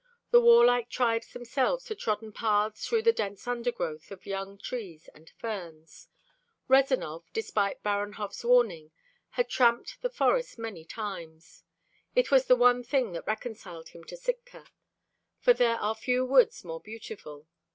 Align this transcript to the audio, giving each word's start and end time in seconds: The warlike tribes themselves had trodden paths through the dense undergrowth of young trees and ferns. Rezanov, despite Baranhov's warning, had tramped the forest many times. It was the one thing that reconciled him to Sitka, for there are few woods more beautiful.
The 0.31 0.41
warlike 0.41 0.89
tribes 0.89 1.31
themselves 1.31 1.87
had 1.89 1.99
trodden 1.99 2.31
paths 2.31 2.87
through 2.87 3.03
the 3.03 3.13
dense 3.13 3.45
undergrowth 3.47 4.09
of 4.09 4.25
young 4.25 4.57
trees 4.57 5.07
and 5.13 5.29
ferns. 5.37 6.07
Rezanov, 6.67 7.25
despite 7.33 7.83
Baranhov's 7.83 8.43
warning, 8.43 8.89
had 9.33 9.47
tramped 9.47 10.01
the 10.01 10.09
forest 10.09 10.57
many 10.57 10.85
times. 10.85 11.63
It 12.15 12.31
was 12.31 12.47
the 12.47 12.55
one 12.55 12.81
thing 12.83 13.11
that 13.11 13.27
reconciled 13.27 13.89
him 13.89 14.03
to 14.05 14.17
Sitka, 14.17 14.65
for 15.39 15.53
there 15.53 15.77
are 15.79 15.93
few 15.93 16.25
woods 16.25 16.63
more 16.65 16.81
beautiful. 16.81 17.45